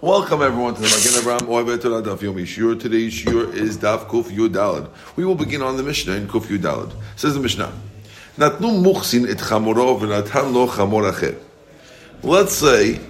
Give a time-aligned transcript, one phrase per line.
[0.00, 2.80] Welcome everyone to the Magen Avraham Ohevet Torah Daf Yomi.
[2.80, 4.90] Today's Shiur is Daf Kuf Yud Dalad.
[5.16, 6.92] We will begin on the Mishnah in Kuf Yud Dalad.
[7.16, 7.72] Says the Mishnah,
[8.36, 11.40] Natnu muchsin et chamoro v'natan lo chamor acher.
[12.22, 13.00] Let's say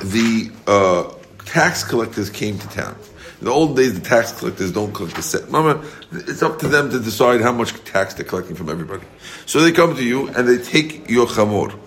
[0.00, 1.14] the uh,
[1.46, 2.96] tax collectors came to town.
[3.38, 5.44] In the old days, the tax collectors don't collect the set.
[5.44, 9.06] Remember, it's up to them to decide how much tax they're collecting from everybody.
[9.46, 11.78] So they come to you and they take your chamor.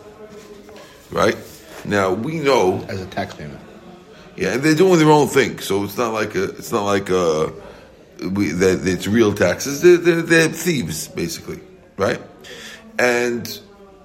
[1.11, 1.37] Right?
[1.83, 2.83] Now, we know...
[2.89, 3.61] As a tax payment.
[4.35, 7.53] Yeah, they're doing their own thing, so it's not like a, it's not like a,
[8.21, 9.81] we, that it's real taxes.
[9.81, 11.59] They're, they're, they're thieves, basically,
[11.97, 12.21] right?
[12.99, 13.59] And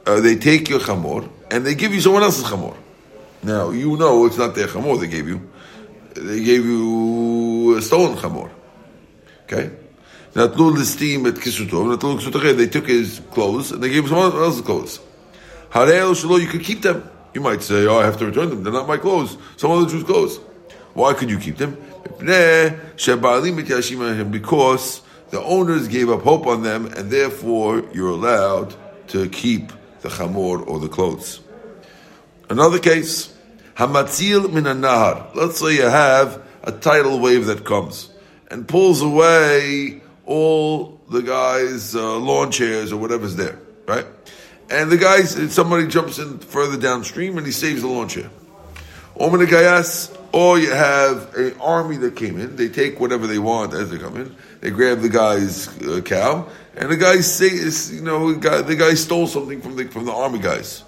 [0.06, 2.76] uh, they take your chamor and they give you someone else's chamor.
[3.42, 5.40] Now you know it's not their chamor they gave you;
[6.14, 8.50] they gave you a stolen chamor.
[9.44, 9.70] Okay.
[10.34, 12.56] not Natlu l'steam at kisutov, natlu.
[12.56, 15.00] They took his clothes and they gave someone else's clothes.
[15.70, 17.08] Harel shelo, you could keep them.
[17.34, 18.62] You might say, oh, I have to return them.
[18.64, 19.36] They're not my clothes.
[19.56, 20.38] Some other Jew's clothes.
[20.94, 21.76] Why could you keep them?
[22.18, 23.06] Because
[25.30, 28.74] the owners gave up hope on them, and therefore you're allowed
[29.08, 31.40] to keep the chamor or the clothes.
[32.48, 33.32] Another case,
[33.76, 35.34] hamatzil min nahar.
[35.34, 38.10] Let's say you have a tidal wave that comes
[38.50, 44.06] and pulls away all the guy's uh, lawn chairs or whatever's there, right?
[44.70, 48.30] And the guy, somebody jumps in further downstream and he saves the launcher.
[49.16, 53.74] Omen Gayas, or you have an army that came in, they take whatever they want
[53.74, 58.00] as they come in, they grab the guy's uh, cow, and the guy says, you
[58.00, 60.84] know, the guy, stole something from the, from the army guys.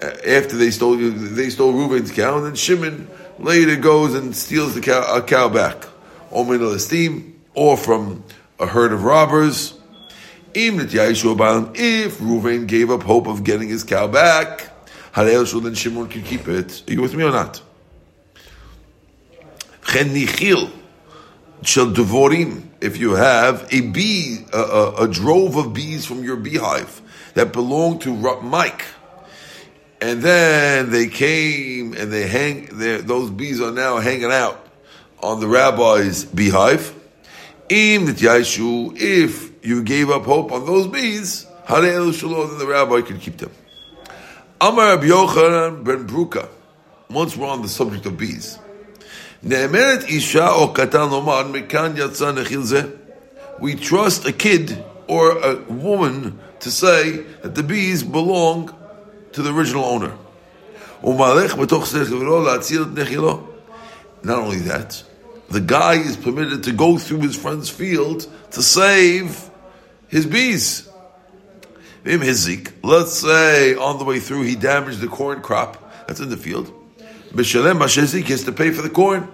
[0.00, 4.80] After they stole, they stole Reuben's cow, and then Shimon later goes and steals the
[4.80, 5.84] cow, a cow back.
[6.30, 8.24] Omen esteem, or from
[8.58, 9.75] a herd of robbers,
[11.74, 14.70] if Reuven gave up hope of getting his cow back,
[15.14, 16.82] then Shimon can keep it.
[16.88, 17.60] Are you with me or not?
[19.82, 20.70] Chenichil
[21.62, 22.62] shall devorim.
[22.80, 27.00] If you have a bee, a, a, a, drove of bees from your beehive
[27.34, 28.84] that belonged to Mike,
[30.00, 34.66] and then they came and they hang, those bees are now hanging out
[35.22, 36.94] on the rabbi's beehive.
[37.68, 43.50] If you gave up hope on those bees, then the rabbi could keep them.
[44.60, 46.48] Amar Rabbi Yochanan ben Bruka.
[47.10, 48.58] Once we're on the subject of bees.
[53.60, 58.74] We trust a kid or a woman to say that the bees belong
[59.32, 60.16] to the original owner.
[64.22, 65.02] Not only that,
[65.50, 69.50] the guy is permitted to go through his friend's field to save
[70.08, 70.88] his bees.
[72.04, 76.72] Let's say on the way through he damaged the corn crop that's in the field.
[77.32, 79.28] B'shalem Mashezik has to pay for the corn.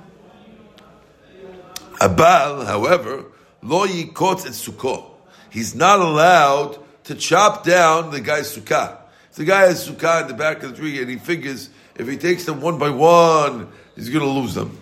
[2.00, 3.27] Abal, however,
[3.62, 5.05] lo yikot et sukkah.
[5.50, 8.97] He's not allowed to chop down the guy's sukkah.
[9.34, 12.16] The guy has sukkah in the back of the tree and he figures if he
[12.16, 14.78] takes them one by one, he's going to lose them.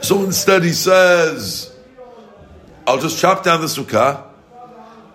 [0.00, 1.74] So instead he says,
[2.86, 4.29] I'll just chop down the sukkah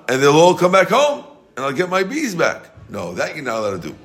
[0.08, 1.24] and they'll all come back home,
[1.56, 2.70] and I'll get my bees back.
[2.90, 3.96] No, that you're not allowed to do.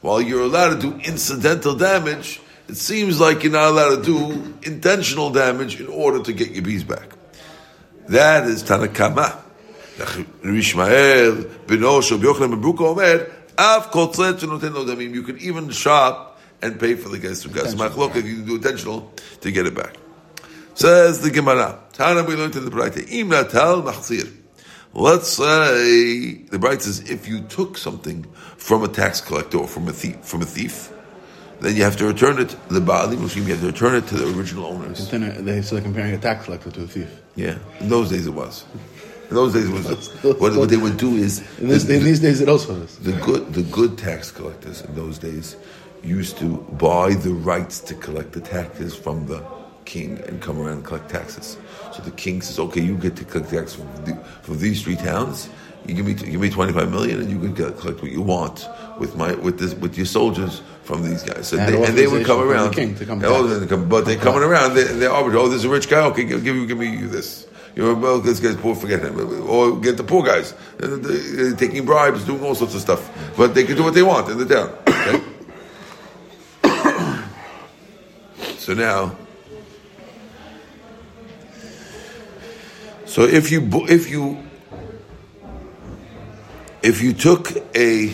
[0.00, 4.54] While you're allowed to do incidental damage, it seems like you're not allowed to do
[4.62, 7.10] intentional damage in order to get your bees back.
[8.08, 9.42] That is Tanakama.
[15.14, 18.14] You can even shop and pay for the guy's sukkah.
[18.16, 19.94] you can do intentional to get it back.
[20.74, 21.78] Says the Gemara.
[21.94, 23.10] Tana we learned in the Braita.
[23.10, 24.30] Im natal machzir.
[24.96, 28.24] Let's say the Breita says if you took something
[28.56, 30.90] from a tax collector or from a thief, from a thief,
[31.60, 32.56] then you have to return it.
[32.68, 35.12] The Baalim Mushim, you have to return it to the original owners.
[35.12, 37.20] Uh, they, so they're comparing a tax collector to a thief.
[37.34, 38.64] Yeah, in those days it was.
[39.28, 40.08] In those days, it was
[40.40, 42.96] what, what, they would do is in, this, the, in these days it also is.
[42.96, 45.56] The good, the good tax collectors in those days
[46.02, 49.44] used to buy the rights to collect the taxes from the
[49.86, 51.56] king and come around and collect taxes.
[51.92, 54.96] So the king says, okay, you get to collect taxes from, the, from these three
[54.96, 55.48] towns.
[55.86, 58.20] You give me give me twenty five million, and you can get, collect what you
[58.20, 58.68] want
[58.98, 61.46] with my with this with your soldiers from these guys.
[61.46, 62.70] So and, they, and they would come around.
[62.70, 64.74] The king to come oh, come, but they're coming around.
[64.74, 65.46] They, they're arbitrary.
[65.46, 66.04] Oh, there's a rich guy.
[66.06, 67.46] Okay, give, give me give me this.
[67.76, 69.20] You know, well, this guy's poor, forget him.
[69.48, 70.54] Or get the poor guys.
[70.78, 73.08] They're taking bribes, doing all sorts of stuff.
[73.36, 74.70] But they can do what they want in the town.
[74.88, 75.22] Okay?
[78.58, 79.14] so now,
[83.16, 84.36] So if you if you
[86.82, 88.12] if you took a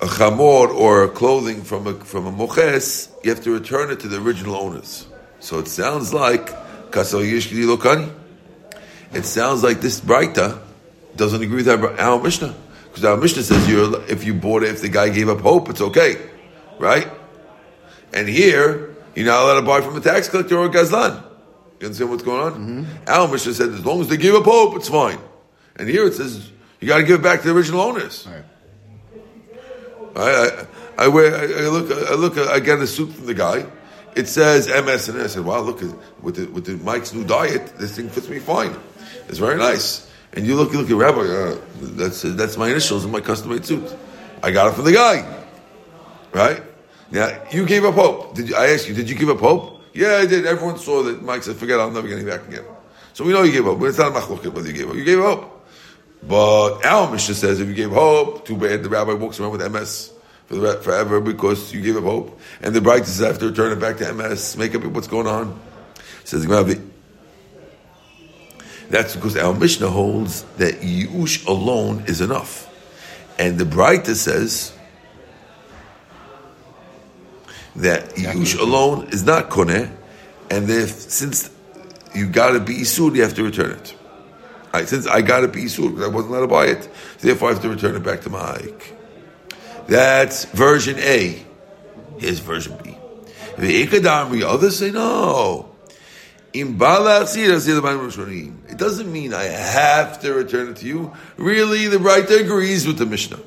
[0.00, 4.06] a chamor or clothing from a from a moches, you have to return it to
[4.06, 5.08] the original owners.
[5.40, 6.46] So it sounds like
[6.92, 8.08] kasal yishkidi lokani.
[9.12, 10.60] It sounds like this Breita
[11.16, 12.54] doesn't agree with our, Mishnah.
[12.84, 13.68] Because our Mishnah says
[14.08, 16.24] if you bought it, if the guy gave up hope, it's okay.
[16.78, 17.10] Right?
[18.12, 21.24] And here, you're not allowed to buy from a tax collector or a gazlan.
[21.80, 22.86] You understand what's going on?
[23.06, 23.36] Mm-hmm.
[23.36, 25.18] Said as long as they give a pope, it's fine.
[25.76, 28.26] And here it says you got to give it back to the original owners.
[28.26, 28.44] Right.
[30.16, 30.66] I,
[30.98, 33.66] I, I wear, I, I look, I look, I get a suit from the guy.
[34.16, 35.80] It says MS, and I said, "Wow, look
[36.22, 38.74] with the, with the Mike's new diet, this thing fits me fine.
[39.28, 41.58] It's very nice." And you look, you look at Rabbi, uh,
[41.96, 43.94] that's that's my initials in my custom made suit.
[44.42, 45.44] I got it from the guy,
[46.32, 46.62] right?
[47.12, 48.34] Now you gave up hope.
[48.34, 48.94] Did you, I ask you?
[48.94, 49.77] Did you give up hope?
[49.94, 50.46] Yeah, I did.
[50.46, 51.22] Everyone saw that.
[51.22, 52.64] Mike said, "Forget, it, I'm never getting back again."
[53.14, 54.96] So we know you gave up, but it's not a machloket whether you gave up.
[54.96, 55.58] You gave up.
[56.22, 58.82] But our Mishnah says if you gave hope, too bad.
[58.82, 60.12] The rabbi walks around with MS
[60.46, 62.40] for the, forever because you gave up hope.
[62.62, 65.26] And the Breita says have to return it back to MS, make up what's going
[65.26, 65.60] on.
[66.24, 66.46] Says
[68.90, 72.66] That's because our Mishnah holds that Yush alone is enough.
[73.38, 74.76] And the Breita says
[77.78, 79.90] that Yush alone is not Koneh,
[80.50, 81.50] and if, since
[82.14, 83.94] you got to be Isur, you have to return it.
[84.72, 86.88] I, since I got to be Isur, because I wasn't allowed to buy it,
[87.20, 88.94] therefore I have to return it back to Mike.
[89.86, 91.44] That's version A.
[92.18, 92.96] Here's version B.
[93.56, 95.70] The others say no.
[96.52, 96.66] It
[98.78, 101.12] doesn't mean I have to return it to you.
[101.36, 103.38] Really, the writer agrees with the Mishnah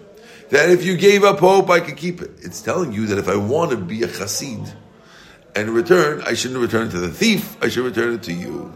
[0.51, 2.31] that if you gave up hope, I could keep it.
[2.41, 4.71] It's telling you that if I want to be a chassid
[5.55, 7.57] and return, I shouldn't return it to the thief.
[7.61, 8.71] I should return it to you.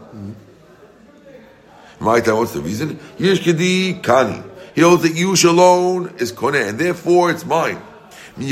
[2.00, 2.98] My time, what's the reason?
[3.18, 4.42] Yishkadi kani.
[4.74, 7.80] He holds that Yush alone is koneh, and therefore it's mine.
[8.36, 8.50] But if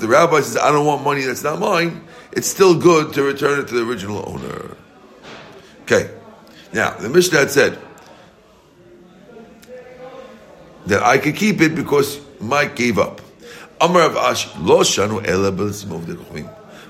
[0.00, 3.58] the rabbi says, I don't want money that's not mine, it's still good to return
[3.58, 4.76] it to the original owner.
[5.82, 6.10] Okay.
[6.72, 7.78] Now, the Mishnah had said
[10.88, 13.20] that I could keep it because Mike gave up.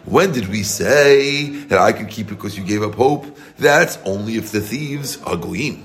[0.05, 3.37] When did we say that I could keep it because you gave up hope?
[3.59, 5.85] That's only if the thieves are goyim.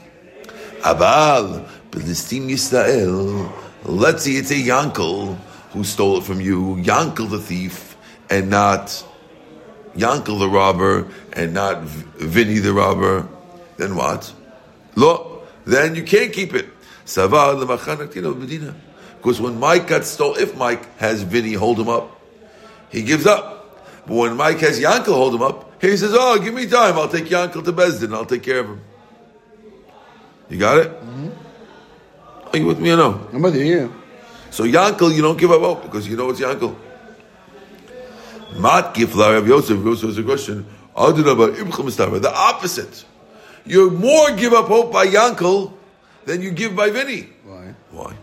[0.81, 3.51] Abal, Belistim Yisrael.
[3.83, 5.35] Let's see, it's a Yankel
[5.71, 7.97] who stole it from you, Yankel the thief,
[8.29, 9.03] and not
[9.97, 13.27] Yankel the robber, and not Vinny the robber.
[13.77, 14.31] Then what?
[14.95, 16.67] Look, then you can't keep it.
[19.23, 22.19] Because when Mike got stole, if Mike has Vinny hold him up,
[22.89, 23.61] he gives up.
[24.05, 26.97] But when Mike has Yankel hold him up, he says, "Oh, give me time.
[26.97, 28.13] I'll take Yankel to Beis Din.
[28.13, 28.81] I'll take care of him."
[30.49, 30.91] You got it?
[30.91, 31.29] Mm-hmm.
[32.53, 33.27] Are you with me or no?
[33.33, 33.87] I'm with you, yeah.
[34.51, 36.75] So Yankel, you don't give up hope because you know it's Yankel.
[38.59, 40.65] Mat Giflar of Yosef, Yosef is a question.
[40.95, 43.05] The opposite.
[43.65, 45.73] You more give up hope by Yankel
[46.25, 47.29] than you give by Vinny.
[47.43, 47.75] Why?
[47.91, 48.15] Why?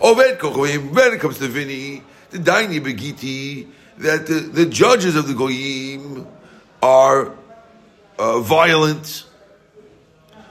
[0.00, 3.68] Oved Kochim, when it comes to Vinny, the Daini Begiti,
[3.98, 6.26] that the, the judges of the Goyim
[6.82, 7.32] are
[8.18, 9.24] uh, violent,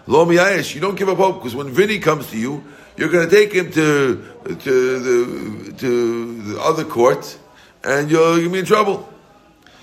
[0.08, 2.64] Lo miyayesh, you don't give up hope because when Vinny comes to you,
[2.96, 4.24] you're going to take him to
[4.60, 7.38] to the to the other court,
[7.84, 9.10] and you're going to be in trouble.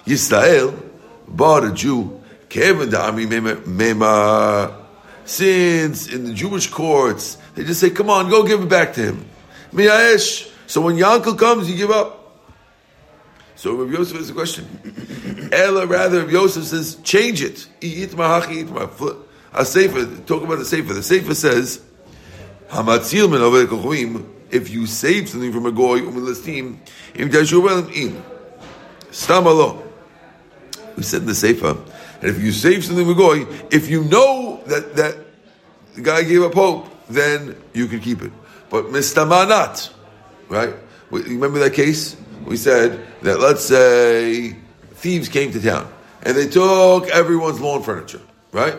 [0.07, 0.81] Yisrael,
[1.29, 4.82] but a Jew, Kevin Dami Mema.
[5.25, 9.01] Since in the Jewish courts they just say, "Come on, go give it back to
[9.01, 9.25] him."
[9.73, 10.51] Miyayesh.
[10.67, 12.23] So when Yankel comes, you give up.
[13.63, 15.51] So Rabbi Yosef has a question.
[15.53, 17.69] Ella, rather, Rabbi Yosef says, change it.
[19.55, 20.95] A sefer, talk about the sefer.
[20.95, 21.81] The sefer says,
[24.51, 25.99] if you save something from a goy,
[29.29, 29.83] um, alo.
[30.97, 31.77] We said in the sefer,
[32.21, 35.17] and if you save something from a goy, if you know that, that
[35.95, 38.33] the guy gave up hope, then you can keep it.
[38.71, 39.93] But mistamanat,
[40.49, 40.75] right?
[41.11, 42.17] Remember that case?
[42.47, 44.57] We said that let's say
[44.95, 45.93] thieves came to town
[46.23, 48.21] and they took everyone's lawn furniture,
[48.53, 48.77] right?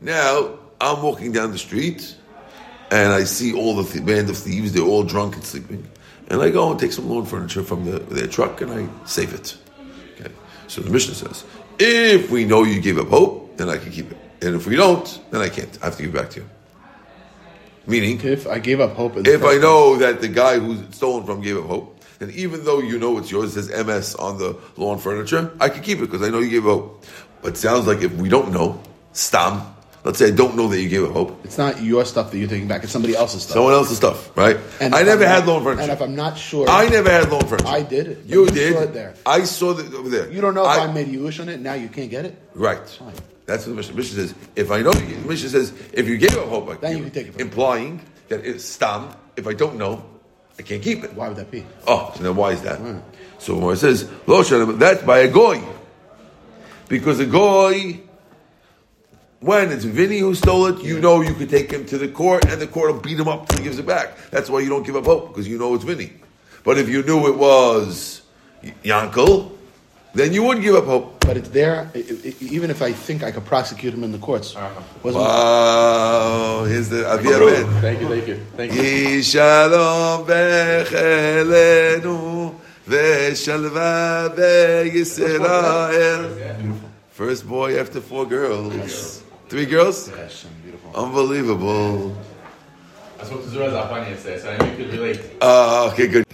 [0.00, 2.16] Now, I'm walking down the street
[2.90, 5.88] and I see all the th- band of thieves, they're all drunk and sleeping.
[6.28, 9.32] And I go and take some lawn furniture from the, their truck and I save
[9.32, 9.56] it.
[10.18, 10.32] Okay.
[10.66, 11.44] So the Mishnah says,
[11.78, 14.18] if we know you gave up hope, then I can keep it.
[14.42, 15.78] And if we don't, then I can't.
[15.82, 16.46] I have to give it back to you.
[17.86, 21.40] Meaning, if I gave up hope, if I know that the guy who's stolen from
[21.40, 24.58] gave up hope, then even though you know it's yours, it says MS on the
[24.76, 27.04] lawn furniture, I can keep it because I know you gave up hope.
[27.42, 29.62] But it sounds like if we don't know, stam,
[30.02, 31.44] let's say I don't know that you gave up hope.
[31.44, 32.82] It's not your stuff that you're taking back.
[32.82, 33.54] It's somebody else's stuff.
[33.54, 34.56] Someone else's stuff, right?
[34.80, 35.82] And I never I'm had not- loan furniture.
[35.82, 37.68] And if I'm not sure, I never had loan furniture.
[37.68, 38.24] I did it.
[38.26, 38.74] You You did.
[38.74, 39.14] saw it there.
[39.24, 40.28] I saw it over there.
[40.28, 41.60] You don't know if I, I, made a Yush on it.
[41.60, 42.34] Now you can't get it.
[42.54, 43.00] Right.
[43.46, 43.94] That's what the Mishnah.
[43.94, 44.34] Mishnah says.
[44.56, 47.12] If I know, the Mishnah says if you gave up hope, I Then you can
[47.12, 49.08] take it implying that it's stam.
[49.36, 50.04] If I don't know,
[50.58, 51.14] I can't keep it.
[51.14, 51.64] Why would that be?
[51.86, 52.78] Oh, so then why is that?
[52.78, 52.98] Hmm.
[53.38, 55.62] So when it says lo that's by a goy,
[56.88, 58.00] because a goy,
[59.40, 62.46] when it's Vinny who stole it, you know you could take him to the court,
[62.46, 64.16] and the court will beat him up till he gives it back.
[64.30, 66.12] That's why you don't give up hope because you know it's Vinny.
[66.64, 68.22] But if you knew it was
[68.82, 69.55] Yankel,
[70.16, 71.20] then you would give up hope.
[71.20, 74.18] But it's there, it, it, even if I think I could prosecute him in the
[74.18, 74.56] courts.
[74.56, 74.82] Uh-huh.
[75.02, 78.82] Wasn't wow, here's the Avir Thank you, thank you, thank you.
[78.82, 82.54] Yishalom bechelenu.
[87.10, 89.24] First boy after four girls.
[89.48, 90.10] Three girls?
[90.94, 92.16] Unbelievable.
[93.18, 95.20] That's what Zura Zafani says, so I knew you could relate.
[95.40, 96.24] Oh, okay, good.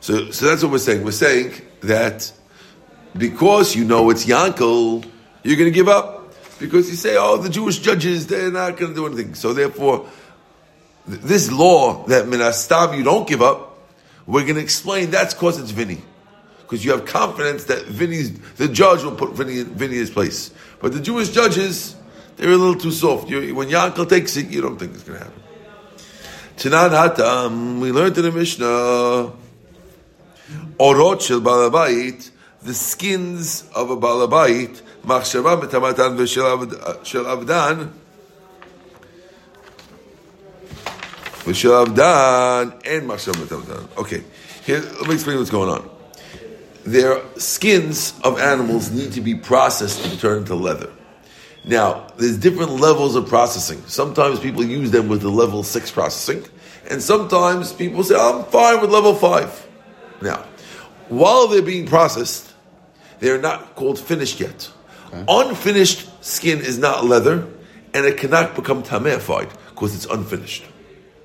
[0.00, 1.02] So, so that's what we're saying.
[1.02, 2.30] We're saying that
[3.16, 5.04] because you know it's Yankel,
[5.42, 6.18] you're going to give up.
[6.58, 9.34] Because you say, oh, the Jewish judges, they're not going to do anything.
[9.34, 10.06] So therefore,
[11.08, 13.78] th- this law that minastam you don't give up,
[14.26, 16.02] we're going to explain that's because it's Vinny.
[16.60, 20.52] Because you have confidence that Vinny's, the judge will put Vinny, Vinny in his place.
[20.80, 21.96] But the Jewish judges,
[22.36, 23.28] they're a little too soft.
[23.28, 25.42] You, when Yankel takes it, you don't think it's going to happen.
[26.56, 29.32] Tanan Hatam, we learned in the Mishnah,
[30.78, 32.29] Orot shel balabait,
[32.62, 37.90] the skins of a balabait, machshava metamatan v'shel avd- uh, avdan,
[41.44, 43.98] v'shel avdan, and machshava metamatan.
[43.98, 44.22] Okay,
[44.64, 45.88] here, let me explain what's going on.
[46.84, 50.90] Their skins of animals need to be processed to turn into leather.
[51.64, 53.82] Now, there's different levels of processing.
[53.86, 56.44] Sometimes people use them with the level six processing,
[56.90, 59.66] and sometimes people say, I'm fine with level five.
[60.22, 60.44] Now,
[61.08, 62.49] while they're being processed,
[63.20, 64.70] they're not called finished yet.
[65.28, 67.46] Unfinished skin is not leather,
[67.94, 70.64] and it cannot become tameified because it's unfinished.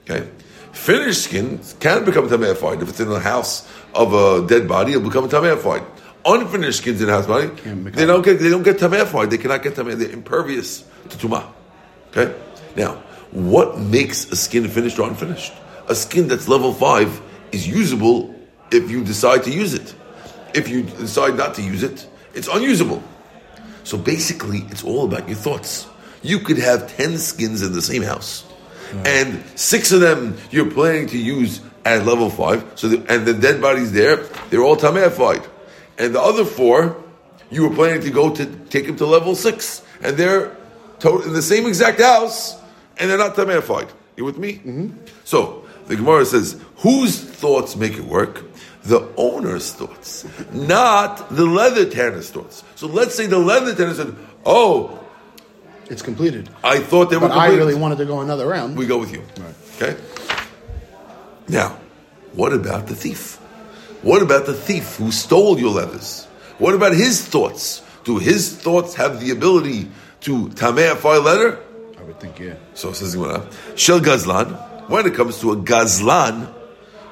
[0.03, 0.27] Okay?
[0.71, 2.81] Finished skin can become tameified.
[2.81, 5.85] If it's in the house of a dead body, it'll become tameified.
[6.25, 7.47] Unfinished skins in a house body,
[7.91, 9.29] they don't get they don't get tameified.
[9.29, 9.95] They cannot get tamei.
[9.95, 11.45] They're impervious to tuma.
[12.09, 12.35] Okay.
[12.75, 15.53] Now, what makes a skin finished or unfinished?
[15.87, 17.21] A skin that's level five
[17.51, 18.33] is usable
[18.71, 19.93] if you decide to use it.
[20.55, 23.03] If you decide not to use it, it's unusable.
[23.83, 25.87] So basically, it's all about your thoughts.
[26.23, 28.45] You could have 10 skins in the same house,
[29.03, 33.33] and six of them you're planning to use at level five, so the, and the
[33.33, 34.17] dead bodies there,
[34.49, 35.47] they're all tameified.
[35.99, 36.97] And the other four,
[37.51, 40.55] you were planning to go to take them to level six, and they're
[40.99, 42.55] to- in the same exact house,
[42.97, 43.89] and they're not tameified.
[44.17, 44.53] You with me?
[44.53, 44.97] Mm-hmm.
[45.25, 48.43] So, the Gemara says, whose thoughts make it work?
[48.85, 52.63] The owner's thoughts, not the leather tanner's thoughts.
[52.75, 54.15] So let's say the leather tanner said,
[54.45, 54.99] "Oh,
[55.89, 56.49] It's completed.
[56.63, 58.77] I thought they were." But I really wanted to go another round.
[58.77, 59.21] We go with you.
[59.37, 59.55] Right.
[59.75, 59.97] Okay.
[61.47, 61.77] Now,
[62.33, 63.37] what about the thief?
[64.01, 66.25] What about the thief who stole your leathers?
[66.57, 67.81] What about his thoughts?
[68.03, 69.89] Do his thoughts have the ability
[70.21, 71.59] to tameify leather?
[71.99, 72.53] I would think, yeah.
[72.75, 76.47] So says Gemara, Shel Gazlan, when it comes to a Gazlan,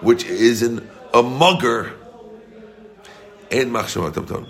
[0.01, 1.93] which is an, a mugger,
[3.51, 4.47] and Machshava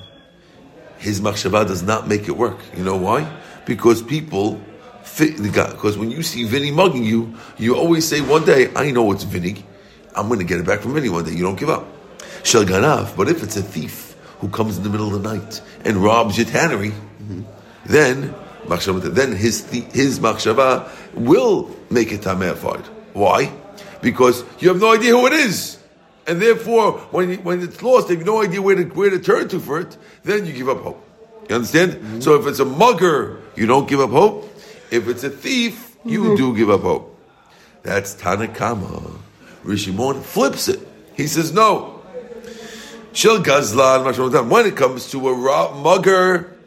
[0.98, 2.58] his Machshava does not make it work.
[2.78, 3.30] You know why?
[3.66, 4.62] Because people,
[5.04, 8.72] fit the guy, because when you see Vinny mugging you, you always say, one day,
[8.76, 9.66] I know it's Vinny,
[10.16, 11.32] I'm going to get it back from Vinny one day.
[11.32, 11.86] You don't give up.
[12.44, 15.62] Shel Ganav, but if it's a thief who comes in the middle of the night
[15.86, 16.94] and robs your tannery,
[17.86, 18.34] then
[18.66, 22.86] then his his machshava will make it tameified.
[23.14, 23.52] Why?
[24.02, 25.78] Because you have no idea who it is,
[26.28, 29.48] and therefore, when when it's lost, you have no idea where to where to turn
[29.50, 29.98] to for it.
[30.24, 31.06] Then you give up hope.
[31.50, 31.94] You understand?
[31.94, 32.22] Mm-hmm.
[32.22, 34.50] So if it's a mugger, you don't give up hope.
[34.92, 36.36] If it's a thief, you mm-hmm.
[36.36, 37.20] do give up hope.
[37.82, 39.20] That's Tanakama.
[39.66, 40.80] Rishimon flips it.
[41.16, 42.02] He says no.
[43.12, 46.58] Shel Gazlan, when it comes to a mugger,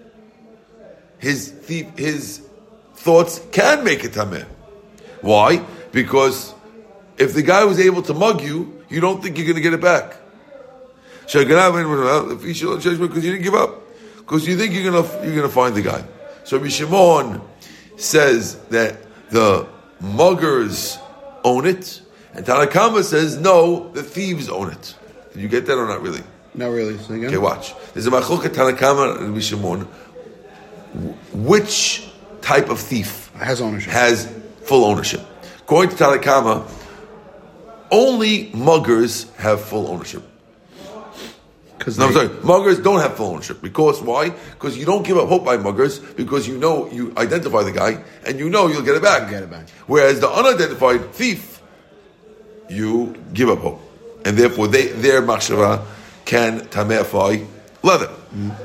[1.18, 2.46] his thief, his
[2.94, 4.46] thoughts can make it tameh.
[5.22, 5.64] Why?
[5.90, 6.54] Because
[7.18, 9.73] if the guy was able to mug you, you don't think you're going to get
[9.73, 10.16] it back.
[11.23, 13.82] Because you didn't give up,
[14.18, 16.04] because you think you're going to you're going to find the guy.
[16.44, 17.40] So Shimon
[17.96, 18.99] says that
[19.30, 19.66] the
[20.00, 20.99] muggers
[21.42, 22.00] own it,
[22.35, 24.94] and Tanakama says no, the thieves own it.
[25.32, 26.23] Did you get that or not really?
[26.54, 26.94] Not really.
[26.94, 27.26] Again?
[27.26, 27.75] Okay, watch.
[27.92, 29.87] There's a machloket Tanakama and Rishimon.
[31.32, 32.08] Which
[32.40, 33.92] type of thief Has ownership.
[33.92, 34.32] has
[34.62, 35.20] full ownership.
[35.61, 36.64] According to Tanakama,
[37.90, 40.23] only muggers have full ownership.
[41.78, 42.28] Because No, I'm sorry.
[42.43, 44.31] Muggers don't have full ownership because why?
[44.31, 48.02] Because you don't give up hope by muggers because you know you identify the guy
[48.26, 49.31] and you know you'll get it back.
[49.31, 49.69] Get it back.
[49.87, 51.62] Whereas the unidentified thief,
[52.69, 53.81] you give up hope,
[54.25, 55.85] and therefore they their machshava
[56.25, 57.47] can tameify
[57.83, 58.11] leather.
[58.35, 58.57] Mm.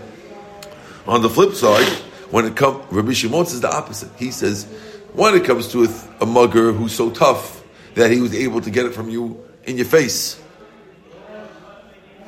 [1.07, 1.87] On the flip side,
[2.31, 4.09] when it comes, Rabbi Shimon says the opposite.
[4.17, 4.65] He says
[5.13, 7.60] when it comes to a, th- a mugger who's so tough
[7.95, 10.41] that he was able to get it from you in your face,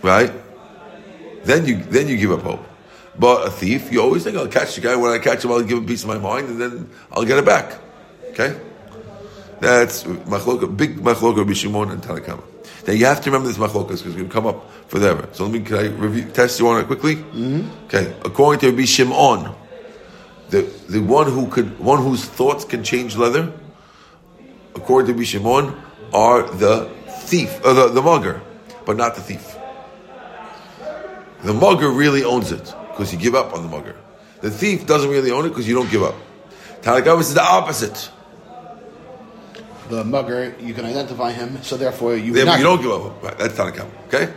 [0.02, 0.32] right?
[1.44, 2.66] then you then you give up hope.
[3.18, 4.96] But a thief, you always think I'll catch the guy.
[4.96, 7.26] When I catch him, I'll give him a piece of my mind, and then I'll
[7.26, 7.80] get it back.
[8.32, 8.60] Okay,
[9.60, 12.44] that's machloka, big machloka b'shimon and Tanakama.
[12.88, 15.30] Now you have to remember this machlokas because it's going to come up forever.
[15.34, 17.18] So let me can I review, test you on it quickly.
[17.18, 17.86] Mm-hmm.
[17.86, 19.54] Okay, according to Rabbi Shimon,
[20.50, 23.54] the the one who could one whose thoughts can change leather,
[24.76, 25.82] according to Rabbi Shimon,
[26.14, 28.42] are the thief, uh, the, the mugger,
[28.86, 29.56] but not the thief.
[31.44, 33.96] The mugger really owns it because you give up on the mugger.
[34.42, 36.16] The thief doesn't really own it because you don't give up.
[36.82, 38.10] Tanakama is the opposite.
[39.90, 42.58] the mugger, you can identify him, so therefore you not.
[42.60, 43.24] you don't give up.
[43.24, 43.90] Right, that's Tanakama.
[44.08, 44.34] Okay?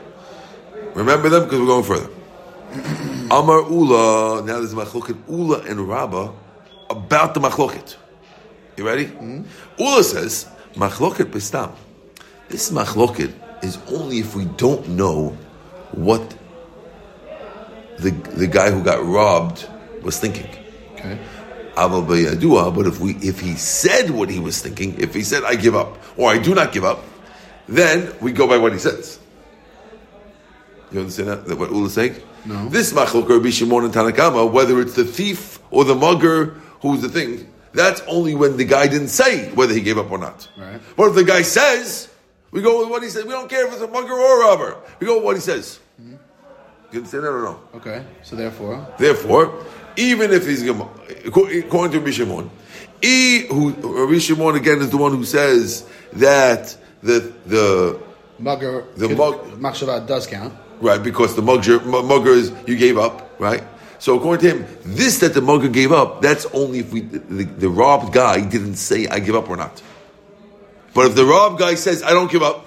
[0.94, 2.10] Remember them because we're going further.
[3.30, 6.32] Amar Ula, now there's Machloket Ula and Rabba
[6.88, 7.96] about the Machloket.
[8.76, 9.06] You ready?
[9.06, 9.42] Hmm?
[9.78, 11.72] Ula says, Machloket Pistam.
[12.48, 13.32] This Machloket
[13.64, 15.36] is only if we don't know
[15.92, 16.36] what
[17.98, 19.68] the, the guy who got robbed
[20.02, 20.48] was thinking.
[20.94, 21.18] Okay.
[21.76, 25.74] But if we if he said what he was thinking, if he said I give
[25.74, 27.02] up or I do not give up,
[27.68, 29.18] then we go by what he says.
[30.90, 31.46] You understand that?
[31.46, 32.16] that what Ula is saying?
[32.44, 32.68] No.
[32.68, 37.08] This machlok Rabbi Shimon and Tanakama, whether it's the thief or the mugger who's the
[37.08, 40.48] thing, that's only when the guy didn't say whether he gave up or not.
[40.56, 40.80] Right.
[40.96, 42.08] But if the guy says,
[42.50, 43.24] we go with what he says.
[43.24, 44.76] We don't care if it's a mugger or a robber.
[44.98, 45.78] We go with what he says.
[46.00, 46.12] Mm-hmm.
[46.92, 47.60] You understand that or no?
[47.74, 48.04] Okay.
[48.22, 49.64] So therefore, Therefore,
[49.96, 52.50] even if he's according to Rabbi Shimon,
[53.02, 58.00] he who Rabbi Shimon again is the one who says that the the
[58.38, 60.54] mugger, The mug- does count.
[60.80, 63.62] right because the mugger mugger is you gave up right.
[64.06, 67.42] So according to him, this that the mugger gave up, that's only if we the,
[67.42, 69.82] the robbed guy didn't say I give up or not.
[70.94, 72.66] But if the robbed guy says I don't give up,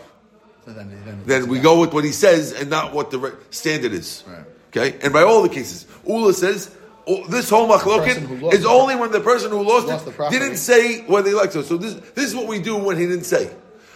[0.65, 3.93] So then, then, then we go with what he says and not what the standard
[3.93, 4.25] is.
[4.27, 4.43] Right.
[4.67, 6.75] Okay, and by all the cases, Ula says
[7.07, 11.03] oh, this whole machloket is only when the person who lost, lost it didn't say
[11.05, 11.63] whether they likes it.
[11.63, 13.49] So this this is what we do when he didn't say.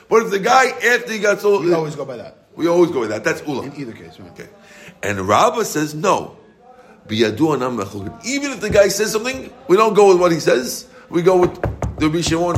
[0.07, 2.37] But if the guy after he got sold, We always go by that.
[2.55, 3.25] we always go with that.
[3.25, 3.63] That's Ula.
[3.63, 4.31] In either case, right?
[4.31, 4.47] Okay,
[5.01, 6.37] and Rabba says no.
[7.07, 8.25] Biyadu anam machloket.
[8.25, 10.87] Even if the guy says something, we don't go with what he says.
[11.09, 11.53] We go with
[11.99, 12.57] the Bishimon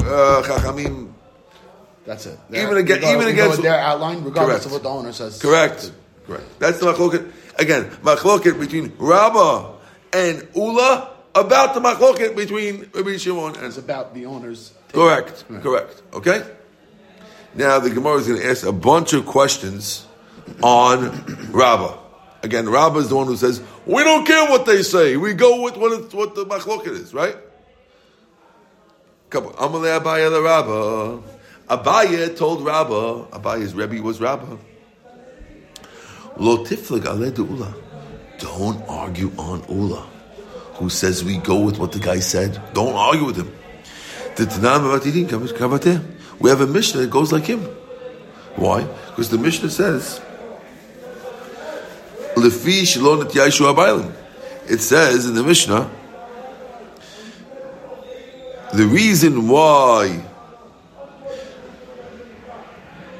[0.00, 1.12] uh, Chachamim.
[2.04, 2.38] That's it.
[2.52, 4.66] Even again- we go- even against- their outline, regardless Correct.
[4.66, 5.40] of what the owner says.
[5.40, 5.90] Correct.
[6.26, 6.44] Correct.
[6.58, 7.32] That's the machloket.
[7.58, 9.72] Again, machloket between Rabba
[10.12, 13.64] and Ula about the machloket between Rabbi Shimon and.
[13.66, 14.72] It's about the owner's.
[14.92, 15.44] Correct.
[15.48, 15.62] Right.
[15.62, 16.02] Correct.
[16.14, 16.42] Okay.
[17.54, 20.06] Now the Gemara is going to ask a bunch of questions
[20.62, 21.98] on Rabba.
[22.42, 25.16] Again, Rabba is the one who says we don't care what they say.
[25.16, 27.36] We go with what what the machloket is, right?
[29.30, 29.52] Couple.
[29.52, 31.22] Amalei Abaye the Rabba.
[31.68, 33.26] Abaye told Rabba.
[33.32, 34.58] Abaye's Rebbe was Rabba.
[36.36, 37.74] Lo tiflag Ula.
[38.38, 40.06] Don't argue on Ula,
[40.74, 42.62] who says we go with what the guy said.
[42.72, 43.52] Don't argue with him.
[46.38, 47.60] We have a Mishnah that goes like him.
[48.54, 48.84] Why?
[49.08, 50.20] Because the Mishnah says,
[52.40, 54.12] Lefi Shilon et Abaylim.
[54.68, 55.90] It says in the Mishnah,
[58.74, 60.24] the reason why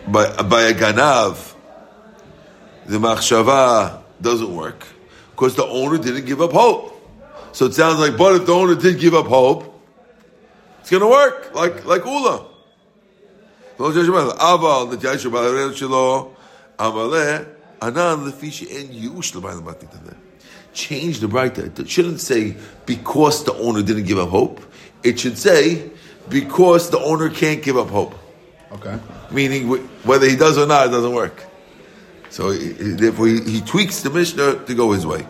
[0.07, 1.54] by, by a ganav
[2.87, 4.87] the machshava doesn't work
[5.31, 6.94] because the owner didn't give up hope.
[7.52, 9.74] So it sounds like, but if the owner did give up hope,
[10.81, 12.46] it's going to work like like Ula.
[16.78, 20.17] Aval netiyash b'alei shelo amaleh anan lefishi en yush.
[20.73, 21.57] Change the right.
[21.59, 24.61] It shouldn't say because the owner didn't give up hope.
[25.03, 25.91] It should say
[26.29, 28.14] because the owner can't give up hope.
[28.73, 28.99] Okay.
[29.31, 29.69] Meaning
[30.05, 31.43] whether he does or not, it doesn't work.
[32.31, 35.27] So he- he- therefore he, he tweaks the Mishnah to go his way.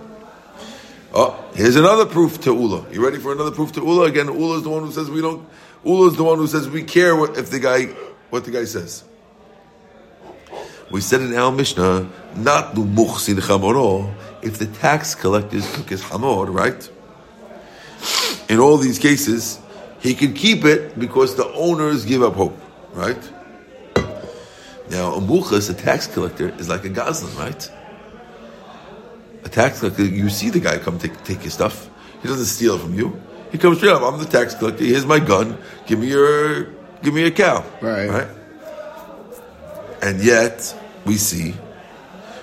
[1.15, 2.85] Oh, here's another proof to Ula.
[2.93, 4.07] You ready for another proof to Ula?
[4.07, 5.49] Again, Ula is the one who says we don't.
[5.85, 7.87] Ula is the one who says we care what, if the guy
[8.31, 9.05] what the guy says.
[10.90, 16.03] We said in our Mishnah, not the muhsin chamoro, if the tax collectors took his
[16.03, 16.90] hamor, right?
[18.48, 19.61] In all these cases,
[20.01, 22.59] he can keep it because the owners give up hope,
[22.92, 23.33] right?
[24.90, 27.70] Now, a muchas, a tax collector, is like a gazlan, right?
[29.44, 31.90] A tax collector, you see the guy come take, take your stuff.
[32.22, 33.20] He doesn't steal it from you.
[33.53, 34.03] He comes straight up.
[34.03, 34.85] I'm the tax collector.
[34.85, 35.59] Here's my gun.
[35.87, 36.64] Give me your,
[37.03, 37.64] give me a cow.
[37.83, 38.09] Right.
[38.09, 38.29] Right.
[40.03, 41.55] And yet, we see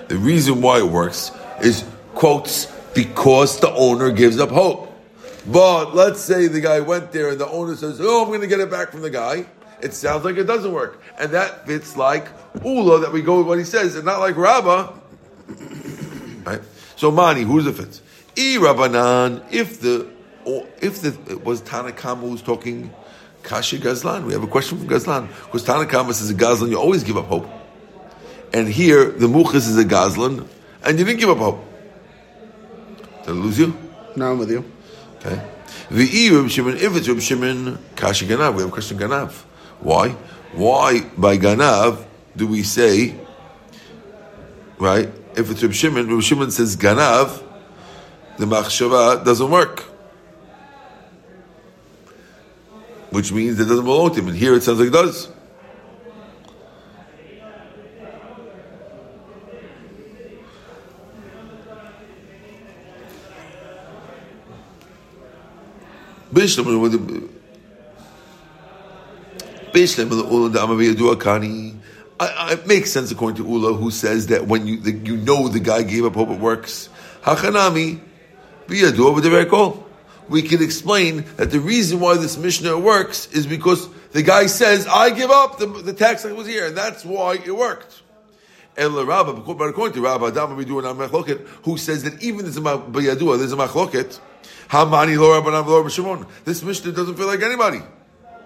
[0.08, 4.92] the reason why it works is quotes because the owner gives up hope.
[5.46, 8.46] But let's say the guy went there and the owner says, "Oh, I'm going to
[8.46, 9.46] get it back from the guy."
[9.80, 12.28] It sounds like it doesn't work, and that fits like
[12.64, 14.92] Ula that we go with what he says, and not like Rabbah.
[16.46, 16.62] Right?
[16.94, 18.00] So Mani, who's the fits?
[18.36, 20.08] E Rabbanan, if the
[20.44, 22.94] or if the it was Tanakama who's talking
[23.46, 27.04] Kashi Gazlan, we have a question from Gazlan because Tanakama says a Gazlan you always
[27.04, 27.48] give up hope,
[28.52, 30.48] and here the Muchas is a Gazlan,
[30.82, 31.64] and you didn't give up hope.
[33.24, 33.72] Did I lose you?
[34.16, 34.64] Now I'm with you.
[35.18, 35.40] Okay.
[35.92, 39.30] The Reb Shimon, if it's Reb Shimon, Kashi Ganav, we have a question Ganav.
[39.78, 40.08] Why?
[40.52, 42.04] Why by Ganav
[42.34, 43.14] do we say,
[44.78, 45.08] right?
[45.36, 47.44] If it's Reb Shimon, Reb Shimon says Ganav,
[48.38, 49.84] the Machshava doesn't work.
[53.10, 54.28] Which means it doesn't belong to him.
[54.28, 55.28] And here it sounds like it does.
[71.16, 71.78] Akani.
[72.20, 75.60] It makes sense according to Ula, who says that when you the, you know the
[75.60, 76.90] guy gave up hope it works.
[77.22, 78.00] Hachanami
[79.22, 79.85] the very call.
[80.28, 84.86] We can explain that the reason why this Mishnah works is because the guy says,
[84.86, 88.02] "I give up." The, the tax was here, and that's why it worked.
[88.76, 92.22] And the Rabba, but according to Rabba Adam we do an Machloket, who says that
[92.22, 94.20] even there's a biyadua, there's a machloket.
[94.68, 96.26] Hamani lo Rabbanan lo Shimon.
[96.44, 97.80] This Mishnah doesn't feel like anybody,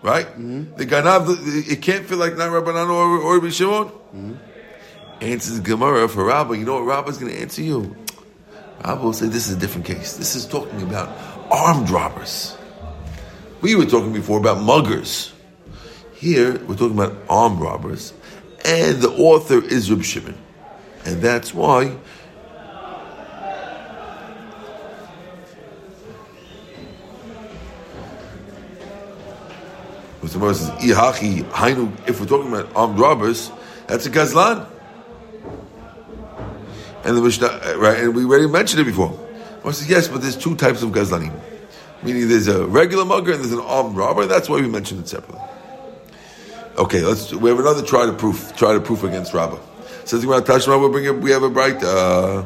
[0.02, 0.26] right?
[0.26, 0.76] Mm-hmm.
[0.76, 3.88] The Ganav, it can't feel like not Rabbanan or or Rabbi Shimon.
[3.88, 4.34] Mm-hmm.
[5.20, 6.56] Answers Gemara for Rabba.
[6.56, 7.96] You know what Rabba's going to answer you?
[8.84, 10.16] Rabba will say this is a different case.
[10.16, 11.08] This is talking about
[11.50, 12.56] armed robbers.
[13.60, 15.32] We were talking before about muggers.
[16.14, 18.12] Here we're talking about armed robbers,
[18.64, 20.36] and the author is Reb Shimon,
[21.04, 21.96] and that's why.
[30.22, 30.34] If
[32.20, 33.50] we're talking about armed robbers,
[33.86, 34.66] that's a gazlan.
[37.04, 37.98] And the Mishnah, right?
[37.98, 39.18] And we already mentioned it before.
[39.61, 41.38] Gemara says, "Yes, but there's two types of gazlanim,
[42.03, 44.27] meaning there's a regular mugger and there's an armed robber.
[44.27, 45.42] That's why we mentioned it separately."
[46.79, 47.33] Okay, let's.
[47.33, 48.57] We have another try to proof.
[48.57, 49.59] Try to proof against Rabbah.
[50.05, 51.16] Says we bring up.
[51.16, 51.83] We have a Breita.
[51.83, 52.44] Uh,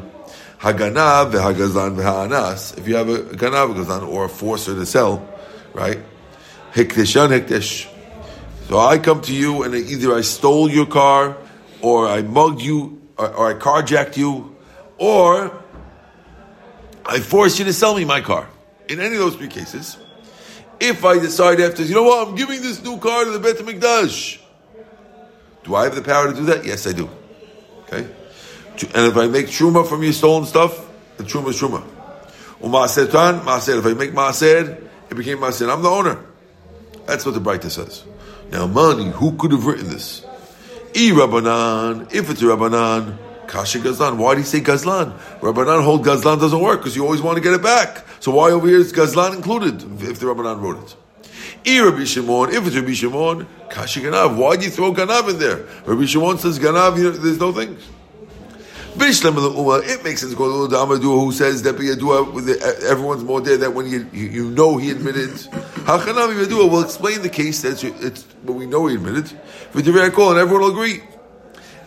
[0.59, 2.77] Haganav v'hagazlan v'ha'anas.
[2.77, 5.27] If you have a ganav, gazlan, or a forcer to sell,
[5.73, 5.99] right?
[6.73, 7.87] Hikdeshan hikdesh.
[8.67, 11.37] So I come to you and either I stole your car,
[11.81, 14.55] or I mugged you, or, or I carjacked you,
[14.97, 15.63] or
[17.05, 18.49] I forced you to sell me my car.
[18.89, 19.97] In any of those three cases,
[20.79, 23.57] if I decide after, you know what, I'm giving this new car to the Beit
[23.57, 24.39] HaMikdash,
[25.63, 26.65] do I have the power to do that?
[26.65, 27.09] Yes, I do.
[27.83, 28.07] Okay?
[28.93, 30.87] And if I make truma from your stolen stuff,
[31.17, 31.83] the truma is truma.
[32.61, 33.79] U'maaser tan, maaser.
[33.79, 35.71] If I make maaser, it became maaser.
[35.71, 36.23] I'm the owner.
[37.05, 38.03] That's what the Breita says.
[38.51, 40.25] Now, money, who could have written this?
[40.93, 44.17] E Rabbanan, if it's a Rabbanan, Kasha Gazlan.
[44.17, 45.17] Why do you say Gazlan?
[45.39, 48.05] Rabbanan hold Gazlan doesn't work because you always want to get it back.
[48.19, 50.95] So why over here is Gazlan included if the Rabbanan wrote it?
[51.67, 54.37] E Rabbi Shimon, if it's Rabbi Shimon, Kashi Ganav.
[54.37, 55.65] Why do you throw Ganav in there?
[55.85, 57.81] Rabbi Shimon says Ganav, you know, there's no things.
[58.95, 60.33] Bishlam it makes sense.
[60.35, 61.75] Go to Amadua who says that
[62.87, 65.31] everyone's more there that when you, you know he admitted.
[65.85, 69.37] Hachanami Biyadua will explain the case that it's when we know he admitted.
[69.73, 71.01] The call and everyone will agree.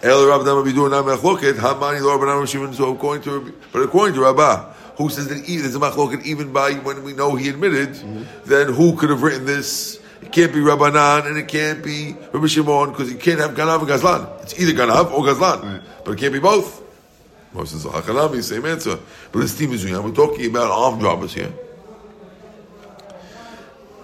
[0.02, 2.72] El Rav Dama Biyadua Nam Mechloket Hamani Lor Banam Shimon.
[2.72, 6.72] So according to but according to Rabbah who says that there's a machloket even by
[6.72, 8.22] when we know he admitted, mm-hmm.
[8.44, 10.00] then who could have written this?
[10.20, 13.78] It can't be Rabbanan and it can't be Rabbi Shimon because you can't have Ganav
[13.80, 14.42] and Gazlan.
[14.42, 15.80] It's either Ganav or Gazlan, right.
[16.04, 16.82] but it can't be both.
[17.52, 18.98] Moses Hachanami, same answer.
[19.30, 20.02] But this team is doing.
[20.02, 21.52] We're talking about armed robbers here.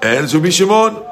[0.00, 1.04] And it's Rabbi Shimon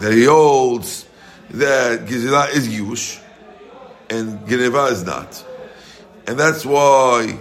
[0.00, 1.06] that he holds
[1.50, 3.20] that Gizela is Yush
[4.10, 5.44] and Geneva is not.
[6.26, 7.38] And that's why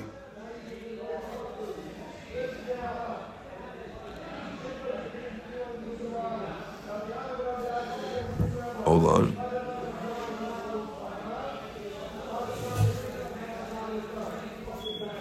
[8.85, 9.37] Hold on.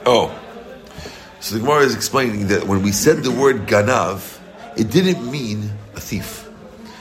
[0.05, 0.39] Oh.
[1.41, 4.39] So the Gemara is explaining that when we said the word ganav,
[4.77, 6.49] it didn't mean a thief.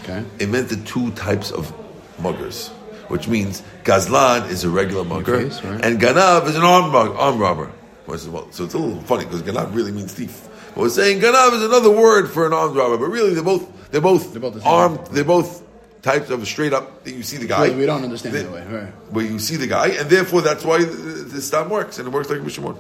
[0.04, 0.24] Okay.
[0.40, 1.72] It meant the two types of
[2.20, 2.70] muggers,
[3.08, 5.84] which means Gazlan is a regular mugger, case, right.
[5.84, 7.72] and Ganav is an armed, mug- armed robber.
[8.08, 10.48] Well, it's- well, So it's a little funny because Ganav really means thief.
[10.74, 13.68] But we're saying Ganav is another word for an armed robber, but really they're both
[13.92, 15.06] they're both, They're both armed.
[15.08, 15.62] They're both
[16.02, 17.04] types of straight up.
[17.04, 17.68] That you see the guy.
[17.68, 18.88] Well, we don't understand that way, right.
[19.12, 22.30] Where you see the guy, and therefore that's why the stam works, and it works
[22.30, 22.78] like a Mishimon.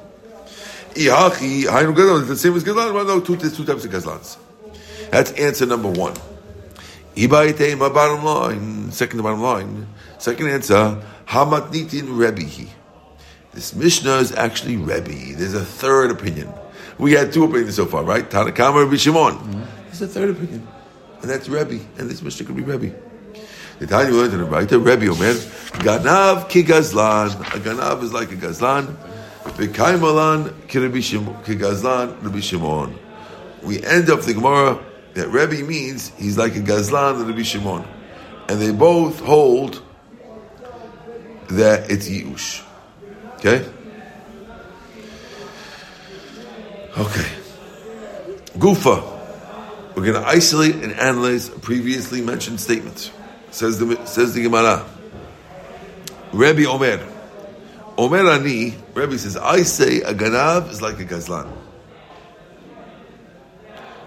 [0.93, 2.93] Ihachi, Hainu Gazlan, it's the same as Gazlan.
[2.93, 4.37] Well, no, two, there's two types of Gazlans.
[5.09, 6.13] That's answer number one.
[7.15, 9.87] Ibaite, my bottom line, second to bottom line.
[10.17, 12.69] Second answer, Hamatnitin Rebbehi.
[13.53, 15.35] This Mishnah is actually Rebbe.
[15.35, 16.53] There's a third opinion.
[16.97, 18.29] We had two opinions so far, right?
[18.29, 19.65] Tanakama Rabbi Shimon.
[19.87, 20.65] There's a third opinion.
[21.21, 21.83] And that's Rebbe.
[21.97, 22.95] And this Mishnah could be Rebbe.
[23.79, 25.33] The Tanya learned in the right, Rebbe oh Omer,
[25.83, 27.31] Ganav ki Gazlan.
[27.39, 28.95] A Ganav is like a Gazlan.
[29.43, 32.97] V'kaimalan ki Rabbi Shimon.
[33.63, 34.79] We end up the Gemara
[35.13, 37.85] that Rebbe means he's like a Gazlan and Rabbi Shimon.
[38.47, 39.81] And they both hold
[41.49, 42.63] that it's Yush.
[43.35, 43.65] Okay?
[46.97, 47.29] Okay.
[48.57, 49.19] Gufa.
[49.95, 53.11] We're going to isolate and analyze previously mentioned statement.
[53.51, 54.85] Says the says the Gemara.
[56.31, 57.05] Rebbe Omer.
[57.97, 61.51] Omer Ani, Rebbe says, I say a ganav is like a gazlan.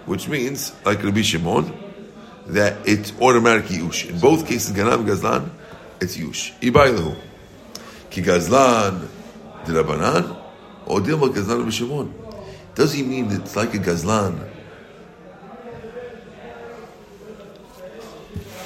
[0.05, 1.73] Which means, like Rabbi Shimon,
[2.47, 4.09] that it's automatically yush.
[4.09, 5.49] In both cases, ganav gazlan,
[5.99, 6.53] it's yush.
[6.59, 7.15] Ibaylahu.
[8.09, 9.07] Ki gazlan
[9.65, 10.37] dirabanan,
[10.85, 12.13] or dilma gazlan Rabbi Shimon.
[12.75, 14.51] Does he mean that it's like a gazlan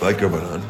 [0.02, 0.64] like Rabbanan,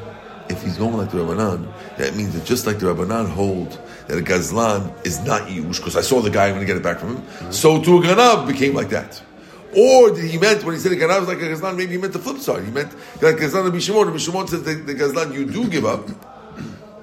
[0.49, 4.17] if he's going like the Rabbanan, that means that just like the Rabbanan hold that
[4.17, 6.83] a Gazlan is not Yush, because I saw the guy, I'm going to get it
[6.83, 7.51] back from him, mm-hmm.
[7.51, 9.21] so to a Ganav became like that.
[9.75, 11.97] Or did he meant, when he said a Ganav is like a Gazlan, maybe he
[11.97, 12.65] meant the flip side.
[12.65, 15.85] He meant that Gazlan of Bishimon, and Bishimon says that the Gazlan you do give
[15.85, 16.09] up,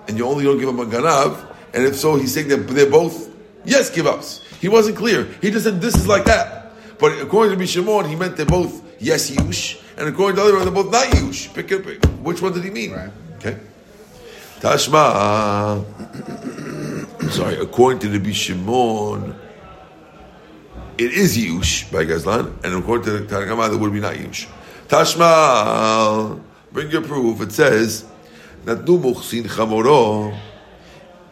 [0.09, 2.91] and you only don't give up on Ganav, and if so, he's saying that they're
[2.91, 3.31] both,
[3.65, 4.41] yes, give ups.
[4.61, 5.25] He wasn't clear.
[5.41, 6.73] He just said this is like that.
[6.99, 10.57] But according to Bishimon, he meant they're both yes, Yush, and according to the other
[10.57, 11.55] one, they're both not Yush.
[11.55, 11.71] Pick.
[12.25, 12.93] Which one did he mean?
[12.93, 13.11] Right.
[13.37, 13.59] Okay.
[14.61, 15.85] Tashma.
[17.31, 19.35] Sorry, according to the Bishimon,
[20.99, 24.47] it is Yush by Gazlan, and according to the Tanakama, it would be not Yush.
[24.89, 26.41] Tashma,
[26.73, 27.41] bring your proof.
[27.41, 28.05] It says,
[28.65, 30.39] Natnu muchsin chamoro.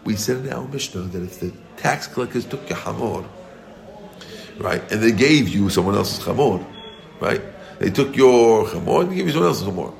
[0.04, 3.24] We said in our Mishnah that if the tax collectors took your hamor,
[4.58, 6.64] right, and they gave you someone else's chamor,
[7.20, 7.40] right,
[7.78, 9.94] they took your chamor and they gave you someone else's chamor.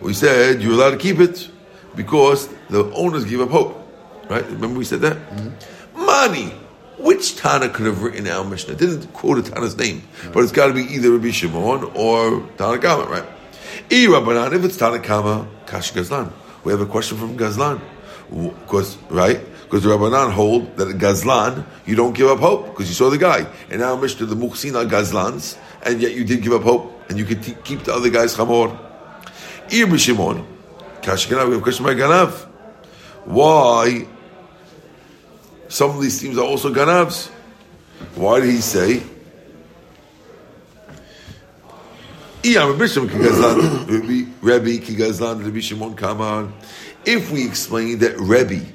[0.00, 1.50] We said you're allowed to keep it
[1.94, 3.88] because the owners give up hope,
[4.30, 4.44] right?
[4.46, 5.16] Remember we said that?
[5.16, 6.06] Mm-hmm.
[6.06, 6.54] Money.
[6.98, 8.74] Which Tana could have written our Mishnah?
[8.74, 10.02] Didn't quote a Tana's name,
[10.32, 13.24] but it's got to be either Rabbi Shimon or Tana Kama, right?
[13.90, 16.32] If it's Tana Kama, Kash Gazlan.
[16.64, 17.80] We have a question from Gazlan.
[18.30, 19.40] Because, right?
[19.64, 23.10] Because the Rabbanan hold that at Gazlan, you don't give up hope because you saw
[23.10, 23.46] the guy.
[23.70, 27.18] And now Mishnah, the Muhsin are Gazlans, and yet you did give up hope, and
[27.18, 28.78] you could t- keep the other guys Chamor.
[29.72, 30.46] Rabbi Shimon,
[31.00, 32.30] Kash Ganav, we have a question by Ganav.
[33.24, 34.06] Why
[35.72, 37.28] some of these teams are also ganavs.
[38.14, 39.02] Why did he say?
[47.04, 48.66] If we explain that Rebbe,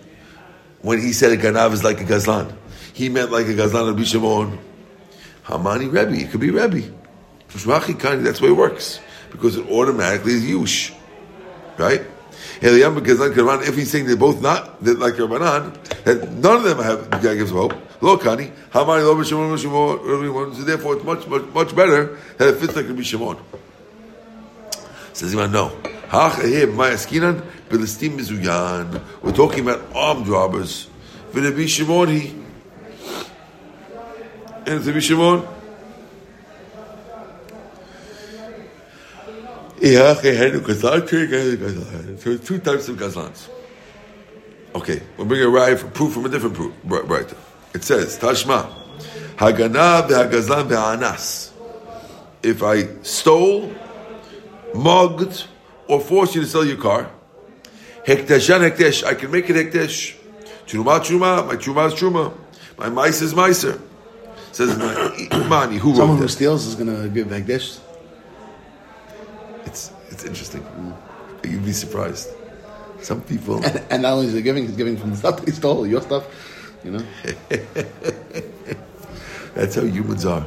[0.82, 2.56] when he said a ganav is like a gazlan,
[2.94, 4.58] he meant like a gazlan Rebbe Shimon.
[5.46, 6.82] Hamani Rebbe, it could be Rebbe.
[7.50, 9.00] That's the way it works.
[9.32, 10.96] Because it automatically is Yush.
[11.78, 12.02] Right?
[12.62, 15.73] If he's saying they're both not that like Rabbanan,
[16.04, 17.73] that none of them have the guy gives hope.
[18.02, 20.56] Lo Kani, Hamani Lo B'Shimon B'Shimon.
[20.56, 23.38] So therefore, it's much much much better that it fits like Rabbi Shimon.
[25.13, 25.71] Says Iman, no.
[29.21, 30.88] We're talking about armed robbers.
[31.32, 32.36] V'Rabbi Shimon he.
[34.65, 35.57] And Rabbi Shimon.
[42.20, 43.50] So two types of gazlans.
[44.76, 46.74] Okay, we'll bring a for proof from a different proof.
[46.84, 47.32] Right.
[47.74, 48.70] It says, Tashma,
[49.36, 51.52] Hagana v'hagazlan v'anas.
[52.44, 53.74] If I stole,
[54.74, 55.48] mugged,
[55.88, 57.12] or forced you to sell your car,
[58.06, 60.16] hektashan hektesh, I can make it hektesh.
[60.66, 62.34] Truma truma, my truma is truma.
[62.78, 63.82] My mice is miser.
[64.52, 64.76] Says
[65.32, 67.80] Imani, who wrote Someone who steals is going to give Hekdesh.
[70.18, 70.66] It's interesting.
[71.44, 72.30] You'd be surprised.
[73.02, 73.64] Some people.
[73.64, 75.86] And, and not only is he giving, he's giving from the stuff that he stole,
[75.86, 76.26] your stuff,
[76.84, 77.06] you know.
[79.54, 80.44] That's how humans are.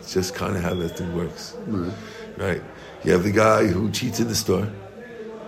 [0.00, 1.90] It's just kind of how that thing works, mm-hmm.
[2.42, 2.60] right?
[3.04, 4.68] You have the guy who cheats in the store,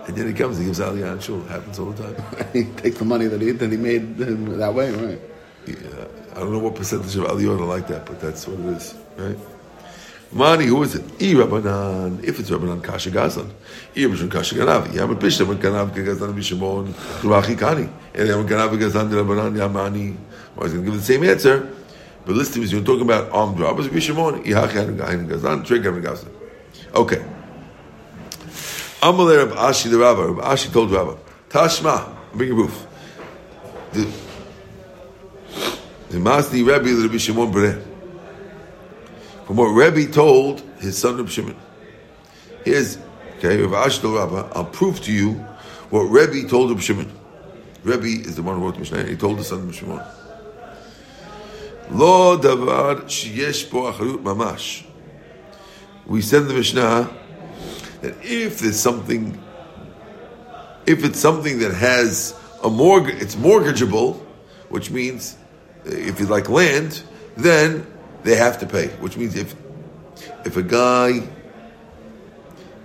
[0.07, 1.45] and then he comes he gives aliyah and shul.
[1.45, 2.49] It happens all the time.
[2.53, 5.21] he takes the money that he that he made that way, right?
[5.67, 5.75] Yeah,
[6.37, 8.95] I don't know what percentage of aliyah are like that, but that's what it is,
[9.17, 9.39] right?
[10.35, 11.05] Money, who is it?
[11.05, 12.25] I Rabbanan.
[12.25, 13.49] If it's Rabbanan, Kasha Gazlan.
[13.94, 14.92] I Rabbanan, Kasha Ganavi.
[14.94, 16.88] Yam Pishta, but Ganav, Gazlan, Bishimon,
[17.23, 17.88] Ruachi Kani.
[18.12, 20.16] And Yam Ganav, Gazlan, Rabbanan, Yamani.
[20.57, 21.70] I was going to give the same answer.
[22.27, 26.33] But listen, you're talking about armed robbers, Bishimon, and Gazlan, Trey, Gavin, Gazlan.
[26.92, 27.25] Okay.
[29.01, 30.33] Amalei Rav Ashi the Rabba.
[30.33, 31.16] Rav Ashi told Rabba,
[31.49, 32.87] Tashma, bring a roof.
[33.92, 34.11] The,
[36.11, 37.94] the Masni Rebbe, the Rabbi Shimon Bereh.
[39.47, 41.57] From what Rebbe told his son Reb Shimon.
[42.65, 42.99] Here's,
[43.39, 45.33] okay, Rav Ashi told Rabba, I'll prove to you
[45.91, 47.13] what Rebbe told Reb Shimon.
[47.83, 50.03] Rebbe is the one who wrote the Mishnah, he told the son of Shimon.
[51.91, 54.85] Lo davar sheyesh acharut mamash.
[56.07, 57.11] We in the Mishnah
[58.01, 59.39] that if there's something,
[60.87, 64.17] if it's something that has a mortgage, it's mortgageable,
[64.69, 65.37] which means
[65.85, 67.03] if you like land,
[67.37, 67.87] then
[68.24, 68.88] they have to pay.
[69.00, 69.56] Which means if
[70.46, 71.28] if a guy,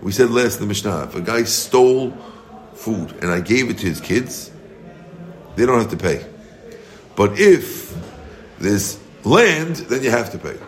[0.03, 2.11] we said last in the Mishnah, if a guy stole
[2.75, 4.51] food and I gave it to his kids,
[5.57, 6.27] they don't have to pay.
[7.17, 7.95] But if
[8.59, 10.59] there's land, then you have to pay.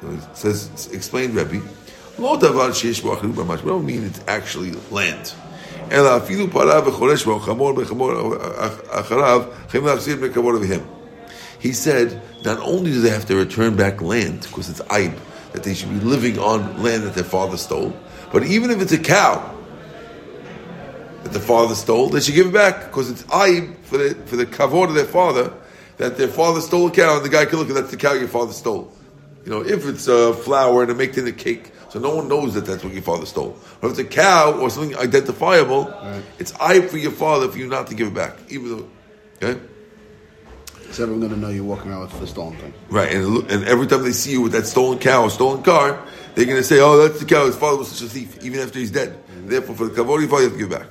[0.00, 1.62] So it says, explained Rebbe,
[2.18, 3.62] Lo davar sheish bo acharut mamash.
[3.62, 5.34] We don't mean it's actually land.
[5.92, 8.12] אלא אפילו פרה וחורש בו, חמור בחמור
[8.88, 10.80] אחריו, חייבים להחזיר בני כבוד אביהם.
[11.63, 15.17] he said, not only do they have to return back land, because it's aib,
[15.53, 17.95] that they should be living on land that their father stole,
[18.33, 19.55] but even if it's a cow
[21.23, 24.35] that the father stole, they should give it back, because it's aib for the, for
[24.35, 25.53] the kavod of their father,
[25.95, 28.11] that their father stole a cow, and the guy can look at that's the cow
[28.11, 28.91] your father stole.
[29.45, 32.27] You know, if it's a flour and it makes it a cake, so no one
[32.27, 33.57] knows that that's what your father stole.
[33.79, 36.23] But if it's a cow or something identifiable, Right.
[36.39, 38.89] it's I for your father for you not to give it back, even though,
[39.41, 39.61] okay,
[40.93, 42.73] So everyone's gonna know you're walking around with the stolen thing.
[42.89, 43.11] right?
[43.11, 45.99] And and every time they see you with that stolen cow or stolen car,
[46.35, 47.47] they're going to say, "Oh, that's the cow.
[47.47, 49.09] His father was such a thief, even after he's dead.
[49.09, 49.49] Mm-hmm.
[49.49, 50.87] Therefore, for the kavod of your father, you have to give it back."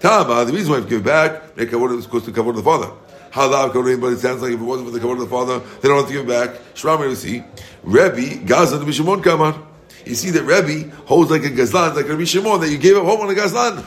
[0.00, 2.32] Tama, the reason why you have to give it back, make kavod is because the
[2.32, 2.90] kavod of the father.
[3.32, 5.58] Halav kavod, but it sounds like if it wasn't for the kavod of the father,
[5.80, 6.60] they don't have to give it back.
[6.74, 7.42] Shramar, you see,
[7.82, 9.60] Rebbe Gazlan to Bishimon Kamar.
[10.06, 12.96] You see that Rebbe holds like a gazlan, like a Rabbi Shimon, that you gave
[12.96, 13.84] up home on a gazlan.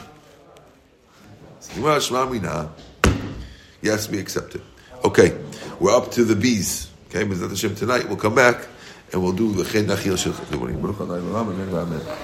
[3.82, 4.62] Yes, we accept it.
[5.06, 5.38] Okay,
[5.78, 6.90] we're up to the bees.
[7.08, 8.66] Okay, Mizat Hashem tonight we'll come back
[9.12, 10.52] and we'll do the Chen Nachil Shel Chet.
[10.52, 12.16] Amen.